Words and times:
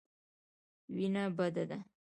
وېنه 0.93 1.23
بده 1.37 1.63
ده. 1.69 1.79